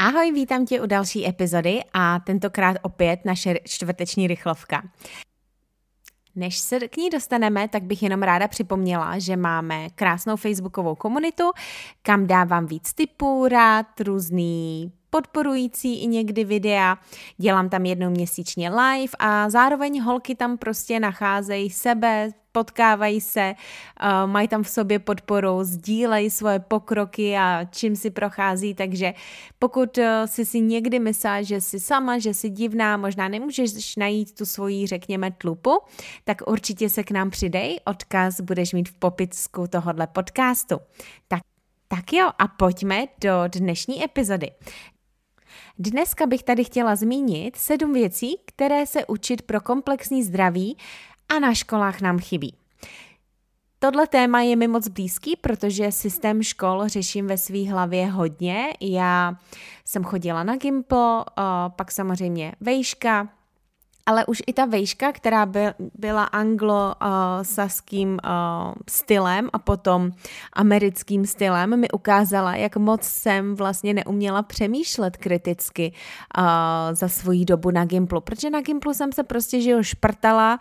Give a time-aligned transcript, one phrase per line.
[0.00, 4.82] Ahoj, vítám tě u další epizody a tentokrát opět naše čtvrteční rychlovka.
[6.34, 11.44] Než se k ní dostaneme, tak bych jenom ráda připomněla, že máme krásnou facebookovou komunitu,
[12.02, 16.98] kam dávám víc typů, rád, různý podporující i někdy videa,
[17.36, 23.54] dělám tam jednou měsíčně live a zároveň holky tam prostě nacházejí sebe, potkávají se,
[24.02, 29.14] uh, mají tam v sobě podporu, sdílejí svoje pokroky a čím si prochází, takže
[29.58, 34.34] pokud uh, si si někdy myslela, že jsi sama, že jsi divná, možná nemůžeš najít
[34.34, 35.78] tu svoji, řekněme, tlupu,
[36.24, 40.78] tak určitě se k nám přidej, odkaz budeš mít v popisku tohohle podcastu.
[41.28, 41.40] Tak
[41.88, 44.50] tak jo, a pojďme do dnešní epizody.
[45.78, 50.76] Dneska bych tady chtěla zmínit sedm věcí, které se učit pro komplexní zdraví
[51.28, 52.54] a na školách nám chybí.
[53.78, 58.72] Tohle téma je mi moc blízký, protože systém škol řeším ve své hlavě hodně.
[58.80, 59.34] Já
[59.84, 61.24] jsem chodila na Gimple,
[61.76, 63.28] pak samozřejmě vejška,
[64.08, 65.60] ale už i ta vejška, která by,
[65.98, 70.10] byla anglo-saským uh, uh, stylem a potom
[70.52, 75.92] americkým stylem, mi ukázala, jak moc jsem vlastně neuměla přemýšlet kriticky
[76.38, 76.44] uh,
[76.92, 80.58] za svoji dobu na Gimplu, protože na Gimplu jsem se prostě, že jo, šprtala,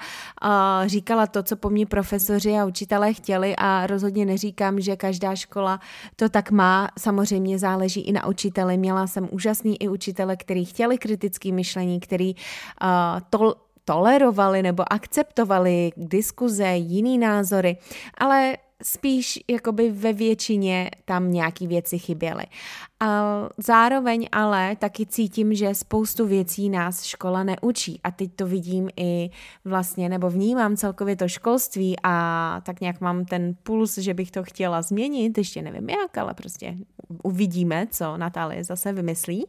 [0.86, 5.80] říkala to, co po mně profesoři a učitelé chtěli a rozhodně neříkám, že každá škola
[6.16, 8.78] to tak má, samozřejmě záleží i na učiteli.
[8.78, 12.90] Měla jsem úžasný i učitele, který chtěli kritické myšlení, který uh,
[13.38, 13.56] to
[13.86, 17.78] tolerovali nebo akceptovali diskuze, jiný názory,
[18.18, 22.44] ale spíš jakoby ve většině tam nějaký věci chyběly.
[23.00, 23.24] A
[23.58, 29.30] zároveň ale taky cítím, že spoustu věcí nás škola neučí a teď to vidím i
[29.66, 34.44] vlastně, nebo vnímám celkově to školství a tak nějak mám ten puls, že bych to
[34.44, 36.76] chtěla změnit, ještě nevím jak, ale prostě
[37.24, 39.46] uvidíme, co Natálie zase vymyslí.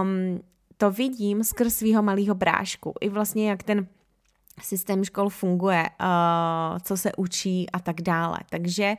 [0.00, 0.40] Um,
[0.82, 2.94] to vidím skrz svého malého brášku.
[3.00, 3.86] I vlastně jak ten
[4.62, 8.38] systém škol funguje, uh, co se učí a tak dále.
[8.50, 8.94] Takže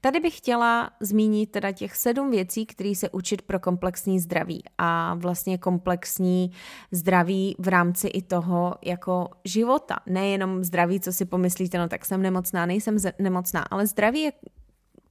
[0.00, 5.14] tady bych chtěla zmínit teda těch sedm věcí, které se učit pro komplexní zdraví a
[5.14, 6.50] vlastně komplexní
[6.90, 9.96] zdraví v rámci i toho jako života.
[10.06, 14.32] Nejenom zdraví, co si pomyslíte, no tak jsem nemocná, nejsem nemocná, ale zdraví je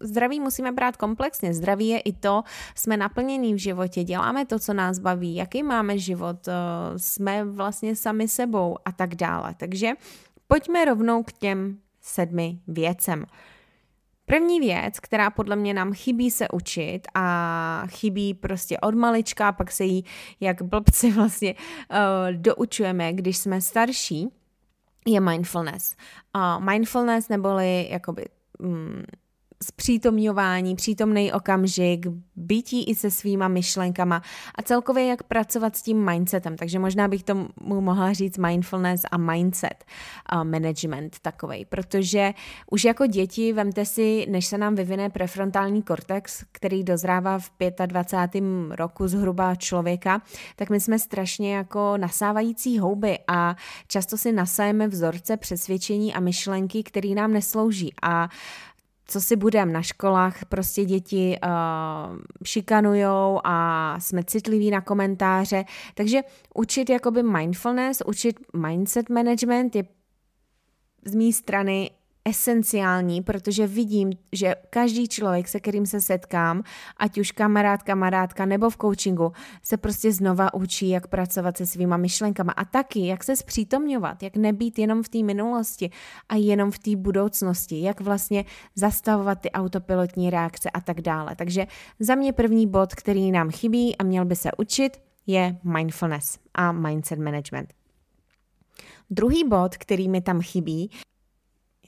[0.03, 1.53] zdraví musíme brát komplexně.
[1.53, 2.43] Zdraví je i to,
[2.75, 6.53] jsme naplnění v životě, děláme to, co nás baví, jaký máme život, eh,
[6.97, 9.55] jsme vlastně sami sebou a tak dále.
[9.57, 9.91] Takže
[10.47, 13.25] pojďme rovnou k těm sedmi věcem.
[14.25, 19.71] První věc, která podle mě nám chybí se učit a chybí prostě od malička, pak
[19.71, 20.05] se jí
[20.39, 21.97] jak blbci vlastně uh,
[22.31, 24.29] doučujeme, když jsme starší,
[25.07, 25.95] je mindfulness.
[26.59, 28.25] Mindfulness neboli jakoby
[28.59, 29.03] um,
[29.63, 34.21] zpřítomňování, přítomný okamžik, bytí i se svýma myšlenkama
[34.55, 36.57] a celkově jak pracovat s tím mindsetem.
[36.57, 39.85] Takže možná bych tomu mohla říct mindfulness a mindset
[40.33, 42.33] uh, management takovej, protože
[42.71, 47.51] už jako děti, vemte si, než se nám vyvine prefrontální kortex, který dozrává v
[47.85, 48.43] 25.
[48.69, 50.21] roku zhruba člověka,
[50.55, 53.55] tak my jsme strašně jako nasávající houby a
[53.87, 58.29] často si nasajeme vzorce přesvědčení a myšlenky, které nám neslouží a
[59.05, 65.65] co si budem na školách, prostě děti uh, šikanujou a jsme citliví na komentáře,
[65.95, 66.21] takže
[66.55, 69.83] učit jakoby mindfulness, učit mindset management je
[71.05, 71.91] z mé strany
[72.25, 76.63] esenciální, protože vidím, že každý člověk, se kterým se setkám,
[76.97, 79.31] ať už kamarád, kamarádka nebo v coachingu,
[79.63, 84.35] se prostě znova učí, jak pracovat se svýma myšlenkama a taky, jak se zpřítomňovat, jak
[84.35, 85.89] nebýt jenom v té minulosti
[86.29, 88.45] a jenom v té budoucnosti, jak vlastně
[88.75, 91.35] zastavovat ty autopilotní reakce a tak dále.
[91.35, 91.67] Takže
[91.99, 94.97] za mě první bod, který nám chybí a měl by se učit,
[95.27, 97.73] je mindfulness a mindset management.
[99.09, 100.89] Druhý bod, který mi tam chybí,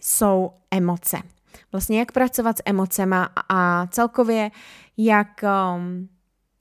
[0.06, 1.18] jsou emoce.
[1.72, 4.52] Vlastně jak pracovat s emocema a celkově
[4.98, 5.44] jak,
[5.76, 6.10] um,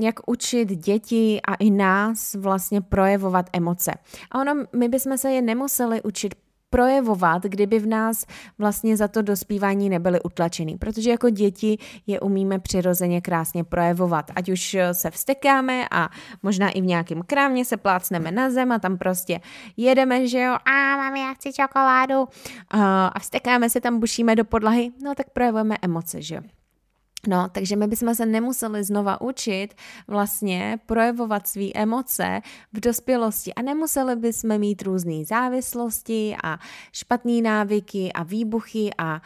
[0.01, 3.93] jak učit děti a i nás vlastně projevovat emoce.
[4.31, 6.35] A ono, my bychom se je nemuseli učit
[6.75, 8.27] projevovat, kdyby v nás
[8.59, 10.79] vlastně za to dospívání nebyly utlačený.
[10.79, 14.31] Protože jako děti je umíme přirozeně krásně projevovat.
[14.35, 16.09] Ať už se vstekáme a
[16.43, 19.41] možná i v nějakém krámě se plácneme na zem a tam prostě
[19.77, 22.29] jedeme, že jo, a mami, já chci čokoládu
[22.71, 26.64] a vstekáme se tam, bušíme do podlahy, no tak projevujeme emoce, že jo.
[27.27, 29.75] No, takže my bychom se nemuseli znova učit
[30.09, 32.41] vlastně projevovat své emoce
[32.73, 36.59] v dospělosti a nemuseli bychom mít různé závislosti a
[36.93, 39.21] špatné návyky a výbuchy a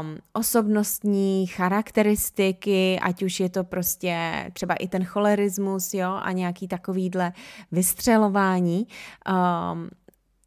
[0.00, 6.68] um, osobnostní charakteristiky, ať už je to prostě třeba i ten cholerismus, jo, a nějaký
[6.68, 7.32] takovýhle
[7.72, 8.86] vystřelování.
[9.28, 9.90] Um,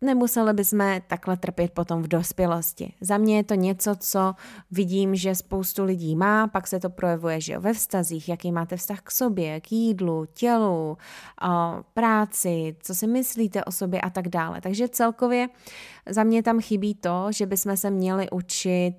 [0.01, 2.93] nemuseli bychom takhle trpět potom v dospělosti.
[3.01, 4.33] Za mě je to něco, co
[4.71, 8.77] vidím, že spoustu lidí má, pak se to projevuje že jo, ve vztazích, jaký máte
[8.77, 10.97] vztah k sobě, k jídlu, tělu,
[11.93, 14.61] práci, co si myslíte o sobě a tak dále.
[14.61, 15.47] Takže celkově
[16.09, 18.93] za mě tam chybí to, že bychom se měli učit,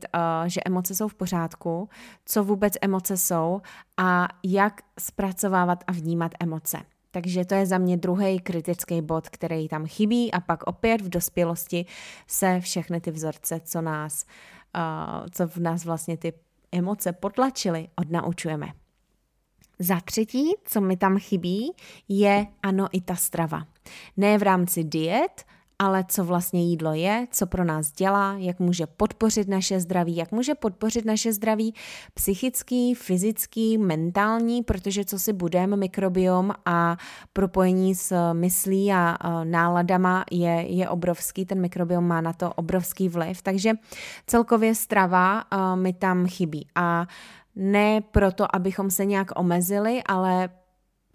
[0.46, 1.88] že emoce jsou v pořádku,
[2.24, 3.60] co vůbec emoce jsou
[3.96, 6.78] a jak zpracovávat a vnímat emoce.
[7.19, 11.09] Takže to je za mě druhý kritický bod, který tam chybí a pak opět v
[11.09, 11.87] dospělosti
[12.26, 14.25] se všechny ty vzorce, co nás,
[14.76, 16.32] uh, co v nás vlastně ty
[16.73, 18.67] emoce potlačily, odnaučujeme.
[19.79, 21.73] Za třetí, co mi tam chybí,
[22.09, 23.67] je ano i ta strava.
[24.17, 25.44] Ne v rámci diet,
[25.78, 30.32] ale co vlastně jídlo je, co pro nás dělá, jak může podpořit naše zdraví, jak
[30.32, 31.75] může podpořit naše zdraví
[32.14, 36.96] psychický, fyzický, mentální, protože co si budeme, mikrobiom a
[37.32, 43.42] propojení s myslí a náladama je, je obrovský, ten mikrobiom má na to obrovský vliv,
[43.42, 43.72] takže
[44.26, 46.66] celkově strava mi tam chybí.
[46.74, 47.06] A
[47.56, 50.48] ne proto, abychom se nějak omezili, ale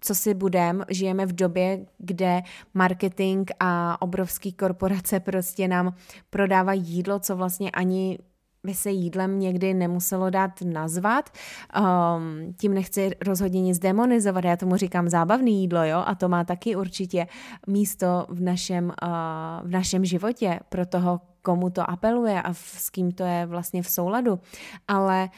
[0.04, 2.42] co si budem, žijeme v době, kde
[2.74, 5.94] marketing a obrovský korporace prostě nám
[6.30, 8.18] prodávají jídlo, co vlastně ani
[8.64, 11.30] by se jídlem někdy nemuselo dát nazvat.
[11.78, 16.44] Um, tím nechci rozhodně nic demonizovat, já tomu říkám zábavný jídlo, jo, a to má
[16.44, 17.26] taky určitě
[17.66, 22.90] místo v našem, uh, v našem životě pro toho, komu to apeluje a v, s
[22.90, 24.40] kým to je vlastně v souladu.
[24.88, 25.30] Ale uh,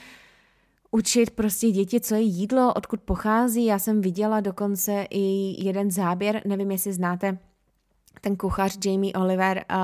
[0.96, 3.64] učit prostě děti, co je jídlo, odkud pochází.
[3.64, 7.38] Já jsem viděla dokonce i jeden záběr, nevím, jestli znáte
[8.20, 9.76] ten kuchař Jamie Oliver, uh,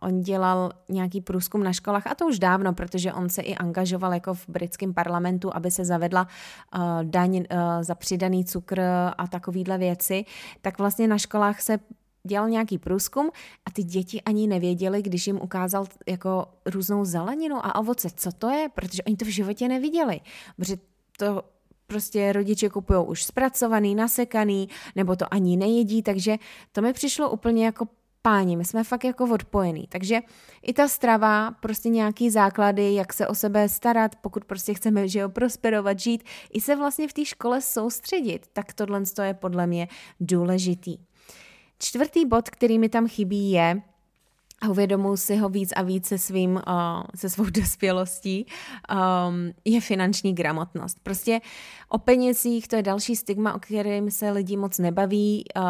[0.00, 4.14] on dělal nějaký průzkum na školách a to už dávno, protože on se i angažoval
[4.14, 6.26] jako v britském parlamentu, aby se zavedla
[6.76, 7.44] uh, daň uh,
[7.80, 8.80] za přidaný cukr
[9.18, 10.24] a takovýhle věci,
[10.60, 11.78] tak vlastně na školách se
[12.24, 13.30] dělal nějaký průzkum
[13.66, 18.50] a ty děti ani nevěděli, když jim ukázal jako různou zeleninu a ovoce, co to
[18.50, 20.20] je, protože oni to v životě neviděli.
[20.56, 20.76] Protože
[21.18, 21.42] to
[21.86, 26.36] prostě rodiče kupují už zpracovaný, nasekaný, nebo to ani nejedí, takže
[26.72, 27.86] to mi přišlo úplně jako
[28.22, 29.86] páni, my jsme fakt jako odpojení.
[29.88, 30.20] Takže
[30.62, 35.18] i ta strava, prostě nějaký základy, jak se o sebe starat, pokud prostě chceme, že
[35.18, 39.88] jo, prosperovat, žít, i se vlastně v té škole soustředit, tak tohle je podle mě
[40.20, 40.98] důležitý.
[41.82, 43.82] Čtvrtý bod, který mi tam chybí, je,
[44.60, 46.62] a uvědomuji si ho víc a víc se, svým, uh,
[47.14, 48.46] se svou dospělostí,
[49.28, 50.98] um, je finanční gramotnost.
[51.02, 51.40] Prostě
[51.88, 55.44] o penězích to je další stigma, o kterém se lidi moc nebaví.
[55.56, 55.62] Uh,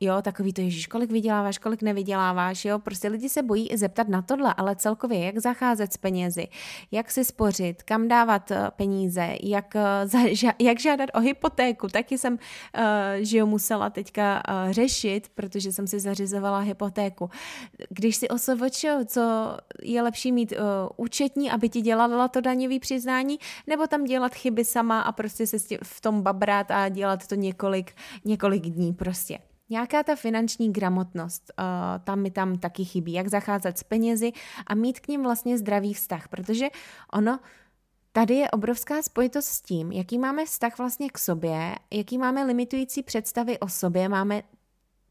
[0.00, 2.78] jo, takový to, ježiš, kolik vyděláváš, kolik nevyděláváš, jo.
[2.78, 6.48] Prostě lidi se bojí i zeptat na tohle, ale celkově, jak zacházet s penězi,
[6.90, 11.88] jak si spořit, kam dávat uh, peníze, jak, uh, za, ža, jak žádat o hypotéku.
[11.88, 12.38] Taky jsem, uh,
[13.18, 17.30] že jo, musela teďka uh, řešit, protože jsem si zařizovala hypotéku.
[17.90, 20.58] Když si OSVČ, co je lepší mít uh,
[20.96, 25.56] účetní, aby ti dělala to daňový přiznání, nebo tam dělat chyby sama a prostě se
[25.82, 27.92] v tom babrat a dělat to několik,
[28.24, 29.38] několik dní prostě.
[29.70, 31.64] Nějaká ta finanční gramotnost, uh,
[32.04, 34.32] tam mi tam taky chybí, jak zacházet s penězi
[34.66, 36.68] a mít k ním vlastně zdravý vztah, protože
[37.12, 37.38] ono
[38.12, 43.02] Tady je obrovská spojitost s tím, jaký máme vztah vlastně k sobě, jaký máme limitující
[43.02, 44.42] představy o sobě, máme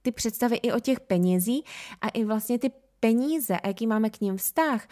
[0.01, 1.63] ty představy i o těch penězí
[2.01, 4.87] a i vlastně ty peníze a jaký máme k ním vztah,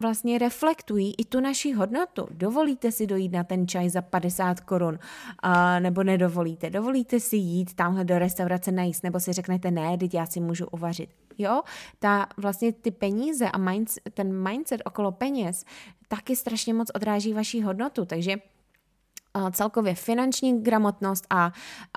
[0.00, 2.28] vlastně reflektují i tu naši hodnotu.
[2.30, 4.98] Dovolíte si dojít na ten čaj za 50 korun,
[5.78, 6.70] nebo nedovolíte.
[6.70, 10.66] Dovolíte si jít tamhle do restaurace najíst, nebo si řeknete, ne, teď já si můžu
[10.66, 11.10] uvařit.
[11.38, 11.62] Jo,
[11.98, 15.64] ta vlastně ty peníze a mindset, ten mindset okolo peněz
[16.08, 18.36] taky strašně moc odráží vaši hodnotu, takže
[19.52, 21.52] celkově finanční gramotnost a,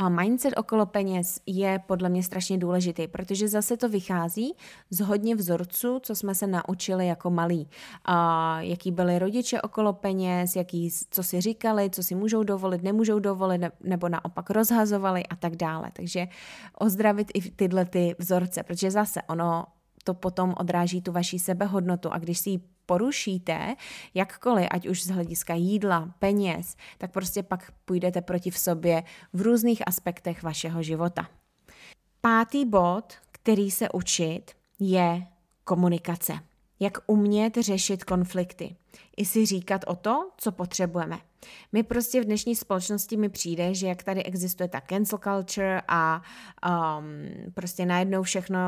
[0.10, 4.54] mindset okolo peněz je podle mě strašně důležitý, protože zase to vychází
[4.90, 7.70] z hodně vzorců, co jsme se naučili jako malí.
[8.60, 13.62] Jaký byli rodiče okolo peněz, jaký, co si říkali, co si můžou dovolit, nemůžou dovolit,
[13.84, 15.90] nebo naopak rozhazovali a tak dále.
[15.94, 16.28] Takže
[16.80, 19.66] ozdravit i tyhle ty vzorce, protože zase ono
[20.04, 23.76] to potom odráží tu vaší sebehodnotu a když si ji porušíte,
[24.14, 29.42] jakkoliv, ať už z hlediska jídla, peněz, tak prostě pak půjdete proti v sobě v
[29.42, 31.28] různých aspektech vašeho života.
[32.22, 35.28] Pátý bod, který se učit, je
[35.64, 36.34] komunikace.
[36.80, 38.76] Jak umět řešit konflikty.
[39.18, 41.20] I si říkat o to, co potřebujeme.
[41.72, 46.22] My prostě v dnešní společnosti mi přijde, že jak tady existuje ta cancel culture a
[46.66, 48.60] um, prostě najednou všechno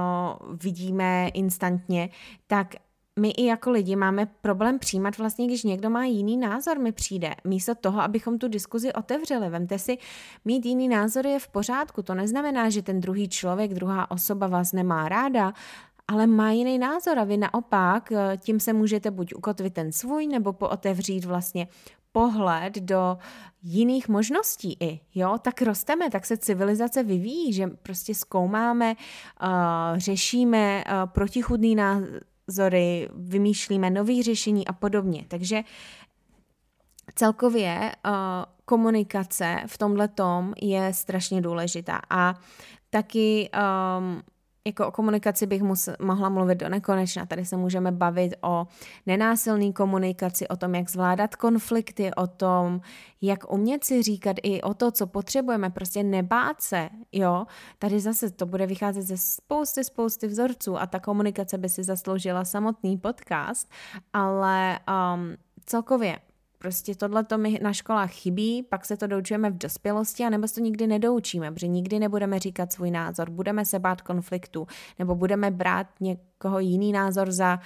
[0.53, 2.09] vidíme instantně,
[2.47, 2.75] tak
[3.17, 7.35] my i jako lidi máme problém přijímat vlastně, když někdo má jiný názor, mi přijde.
[7.43, 9.49] Místo toho, abychom tu diskuzi otevřeli.
[9.49, 9.97] Vemte si,
[10.45, 12.03] mít jiný názor je v pořádku.
[12.03, 15.53] To neznamená, že ten druhý člověk, druhá osoba vás nemá ráda,
[16.07, 20.27] ale má jiný názor a vy naopak eh, tím se můžete buď ukotvit ten svůj,
[20.27, 21.67] nebo pootevřít vlastně
[22.11, 23.17] pohled do
[23.63, 30.83] jiných možností i, jo, tak rosteme, tak se civilizace vyvíjí, že prostě zkoumáme, uh, řešíme
[30.83, 31.75] uh, protichudný
[32.47, 35.25] názory, vymýšlíme nových řešení a podobně.
[35.27, 35.63] Takže
[37.15, 38.11] celkově uh,
[38.65, 42.33] komunikace v tomhle tom je strašně důležitá a
[42.89, 43.49] taky
[43.99, 44.21] um,
[44.67, 47.25] jako o komunikaci bych mus, mohla mluvit do nekonečna.
[47.25, 48.67] Tady se můžeme bavit o
[49.05, 52.81] nenásilné komunikaci, o tom, jak zvládat konflikty, o tom,
[53.21, 57.45] jak umět si říkat i o to, co potřebujeme, prostě nebát se, jo.
[57.79, 62.45] Tady zase to bude vycházet ze spousty, spousty vzorců a ta komunikace by si zasloužila
[62.45, 63.69] samotný podcast,
[64.13, 66.19] ale um, celkově
[66.57, 70.47] Prostě tohle to mi na školách chybí, pak se to doučujeme v dospělosti, a nebo
[70.47, 74.67] se to nikdy nedoučíme, protože nikdy nebudeme říkat svůj názor, budeme se bát konfliktu,
[74.99, 77.59] nebo budeme brát někoho jiný názor za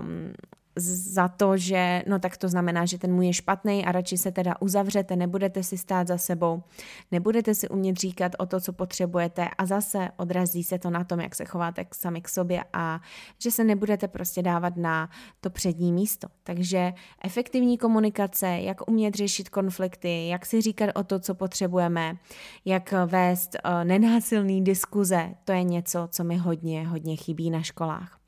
[0.00, 0.32] um,
[0.76, 4.32] za to, že no tak to znamená, že ten můj je špatný a radši se
[4.32, 6.62] teda uzavřete, nebudete si stát za sebou,
[7.10, 11.20] nebudete si umět říkat o to, co potřebujete a zase odrazí se to na tom,
[11.20, 13.00] jak se chováte sami k sobě a
[13.38, 15.10] že se nebudete prostě dávat na
[15.40, 16.28] to přední místo.
[16.42, 16.92] Takže
[17.24, 22.16] efektivní komunikace, jak umět řešit konflikty, jak si říkat o to, co potřebujeme,
[22.64, 28.18] jak vést uh, nenásilný diskuze, to je něco, co mi hodně, hodně chybí na školách.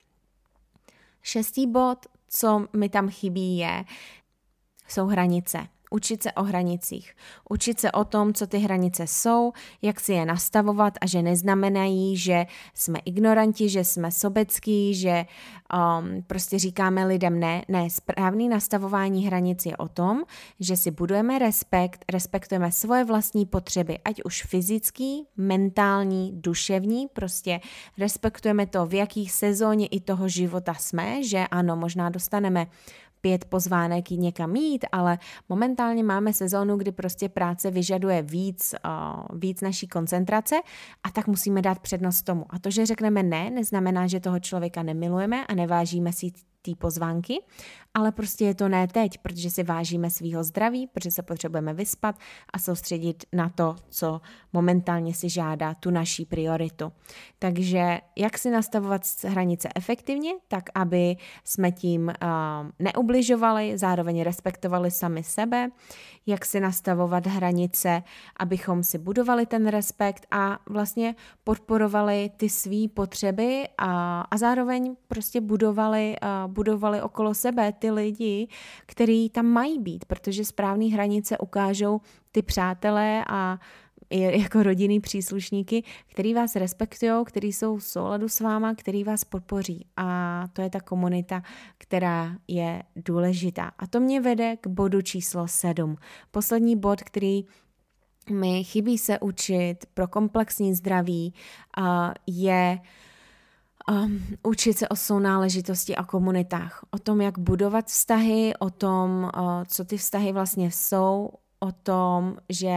[1.23, 1.99] Šestý bod,
[2.37, 3.85] co mi tam chybí, je,
[4.88, 5.67] jsou hranice.
[5.95, 7.17] Učit se o hranicích.
[7.51, 12.17] Učit se o tom, co ty hranice jsou, jak si je nastavovat a že neznamenají,
[12.17, 15.25] že jsme ignoranti, že jsme sobecký, že
[15.75, 17.65] um, prostě říkáme lidem ne.
[17.69, 20.23] Ne, správný nastavování hranic je o tom,
[20.61, 27.61] že si budujeme respekt, respektujeme svoje vlastní potřeby, ať už fyzický, mentální, duševní, prostě
[27.99, 32.67] respektujeme to, v jakých sezóně i toho života jsme, že ano, možná dostaneme
[33.25, 39.38] pět pozvánek jít někam mít, ale momentálně máme sezónu, kdy prostě práce vyžaduje víc, uh,
[39.38, 40.57] víc naší koncentrace
[41.02, 42.45] a tak musíme dát přednost tomu.
[42.50, 46.33] A to, že řekneme ne, neznamená, že toho člověka nemilujeme a nevážíme si
[46.64, 47.42] té pozvánky,
[47.94, 52.18] ale prostě je to ne teď, protože si vážíme svého zdraví, protože se potřebujeme vyspat
[52.52, 54.21] a soustředit na to, co
[54.52, 56.92] momentálně si žádá tu naší prioritu.
[57.38, 65.23] Takže jak si nastavovat hranice efektivně, tak aby jsme tím uh, neubližovali, zároveň respektovali sami
[65.23, 65.71] sebe,
[66.26, 68.02] jak si nastavovat hranice,
[68.37, 75.40] abychom si budovali ten respekt a vlastně podporovali ty své potřeby a, a zároveň prostě
[75.40, 78.49] budovali, uh, budovali okolo sebe ty lidi,
[78.87, 82.01] který tam mají být, protože správné hranice ukážou
[82.33, 83.59] ty přátelé a
[84.11, 89.87] jako rodinný příslušníky, který vás respektují, který jsou v souladu s váma, který vás podpoří.
[89.97, 91.43] A to je ta komunita,
[91.79, 93.73] která je důležitá.
[93.79, 95.97] A to mě vede k bodu číslo 7.
[96.31, 97.45] Poslední bod, který
[98.31, 101.35] mi chybí se učit pro komplexní zdraví,
[102.27, 102.79] je
[103.91, 109.64] um, učit se o sounáležitosti a komunitách, o tom, jak budovat vztahy, o tom, uh,
[109.67, 112.76] co ty vztahy vlastně jsou, o tom, že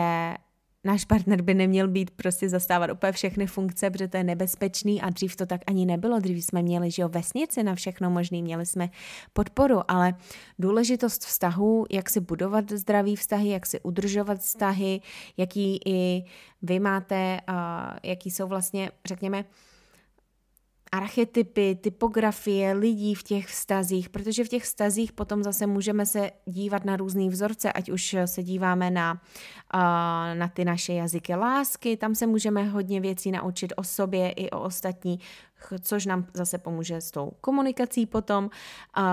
[0.83, 5.09] náš partner by neměl být prostě zastávat úplně všechny funkce, protože to je nebezpečný a
[5.09, 6.19] dřív to tak ani nebylo.
[6.19, 8.89] Dřív jsme měli, že jo, vesnici na všechno možný, měli jsme
[9.33, 10.13] podporu, ale
[10.59, 15.01] důležitost vztahu, jak si budovat zdravý vztahy, jak si udržovat vztahy,
[15.37, 16.23] jaký i
[16.61, 17.55] vy máte, uh,
[18.03, 19.45] jaký jsou vlastně, řekněme,
[20.97, 26.85] archetypy, typografie lidí v těch vztazích, protože v těch vztazích potom zase můžeme se dívat
[26.85, 29.21] na různé vzorce, ať už se díváme na,
[30.33, 34.61] na ty naše jazyky lásky, tam se můžeme hodně věcí naučit o sobě i o
[34.61, 35.19] ostatní.
[35.81, 39.03] Což nám zase pomůže s tou komunikací potom, uh,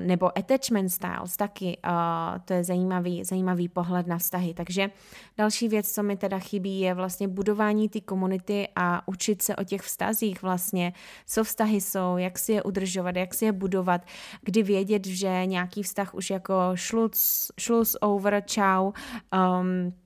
[0.00, 4.54] nebo attachment styles taky, uh, to je zajímavý, zajímavý pohled na vztahy.
[4.54, 4.90] Takže
[5.36, 9.64] další věc, co mi teda chybí, je vlastně budování té komunity a učit se o
[9.64, 10.92] těch vztazích vlastně,
[11.26, 14.00] co vztahy jsou, jak si je udržovat, jak si je budovat,
[14.42, 18.92] kdy vědět, že nějaký vztah už jako šluc, šlus over, čau,
[19.32, 20.03] um,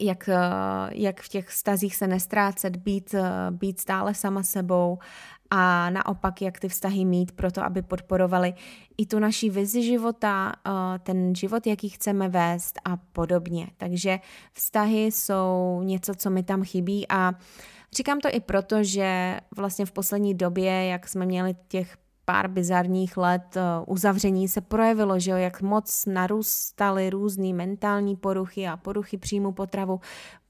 [0.00, 0.36] jak, eh,
[0.92, 4.98] jak v těch vztazích se nestrácet, být, eh, být stále sama sebou
[5.50, 8.54] a naopak, jak ty vztahy mít pro to, aby podporovali
[8.98, 13.68] i tu naší vizi života, eh, ten život, jaký chceme vést a podobně.
[13.76, 14.18] Takže
[14.52, 17.32] vztahy jsou něco, co mi tam chybí a
[17.96, 21.96] Říkám to i proto, že vlastně v poslední době, jak jsme měli těch
[22.32, 28.68] pár bizarních let eh, uzavření se projevilo, že jo, jak moc narůstaly různé mentální poruchy
[28.68, 30.00] a poruchy příjmu potravu,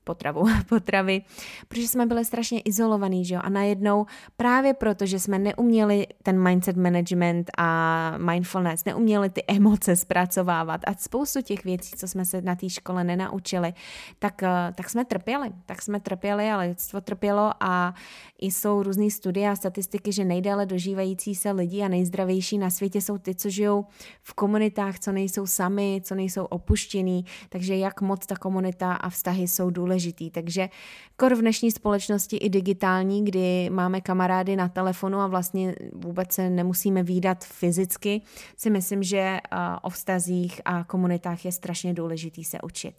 [0.05, 1.23] potravu, potravy,
[1.69, 4.07] protože jsme byli strašně izolovaní, že jo, a najednou
[4.37, 10.95] právě proto, že jsme neuměli ten mindset management a mindfulness, neuměli ty emoce zpracovávat a
[10.95, 13.73] spoustu těch věcí, co jsme se na té škole nenaučili,
[14.19, 17.95] tak, eh, tak jsme trpěli, tak jsme trpěli, ale lidstvo trpělo a
[18.39, 23.19] jsou různé studie a statistiky, že nejdéle dožívající se lidi a nejzdravější na světě jsou
[23.19, 23.87] ty, co žijou
[24.23, 29.49] v komunitách, co nejsou sami, co nejsou opuštění, takže jak moc ta komunita a vztahy
[29.49, 30.31] jsou důležité důležitý.
[30.31, 30.69] Takže
[31.17, 36.51] kor v dnešní společnosti i digitální, kdy máme kamarády na telefonu a vlastně vůbec se
[36.51, 38.23] nemusíme výdat fyzicky,
[38.57, 39.39] si myslím, že
[39.83, 42.95] o vztazích a komunitách je strašně důležitý se učit.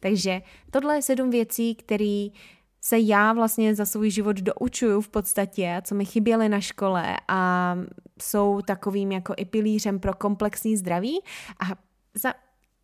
[0.00, 2.28] Takže tohle je sedm věcí, které
[2.80, 7.74] se já vlastně za svůj život doučuju v podstatě, co mi chyběly na škole a
[8.22, 11.20] jsou takovým jako i pilířem pro komplexní zdraví
[11.60, 11.64] a
[12.14, 12.34] za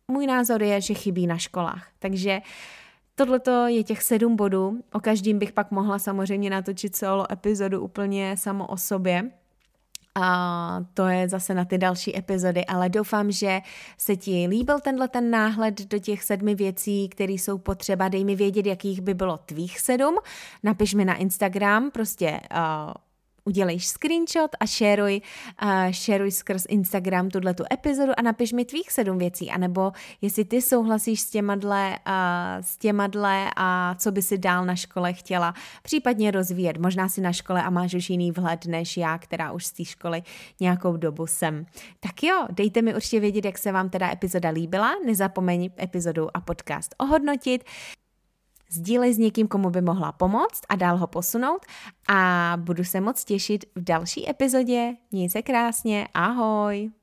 [0.07, 1.87] můj názor je, že chybí na školách.
[1.99, 2.43] Takže uh,
[3.15, 8.37] Tohle je těch sedm bodů, o každým bych pak mohla samozřejmě natočit solo epizodu úplně
[8.37, 9.31] samo o sobě,
[10.15, 13.61] a to je zase na ty další epizody, ale doufám, že
[13.97, 18.07] se ti líbil tenhle ten náhled do těch sedmi věcí, které jsou potřeba.
[18.07, 20.15] Dej mi vědět, jakých by bylo tvých sedm.
[20.63, 22.93] Napiš mi na Instagram, prostě uh,
[23.45, 25.21] udělej screenshot a šeruj,
[25.63, 30.61] uh, skrz Instagram tuhle tu epizodu a napiš mi tvých sedm věcí, anebo jestli ty
[30.61, 32.13] souhlasíš s těma dle, uh,
[32.61, 35.53] s těma dle a co by si dál na škole chtěla
[35.83, 36.77] případně rozvíjet.
[36.77, 39.85] Možná si na škole a máš už jiný vhled než já, která už z té
[39.85, 40.23] školy
[40.59, 41.65] nějakou dobu jsem.
[41.99, 44.91] Tak jo, dejte mi určitě vědět, jak se vám teda epizoda líbila.
[45.05, 47.63] Nezapomeň epizodu a podcast ohodnotit
[48.73, 51.65] sdílej s někým, komu by mohla pomoct a dál ho posunout
[52.09, 54.93] a budu se moc těšit v další epizodě.
[55.11, 57.02] Měj se krásně, ahoj!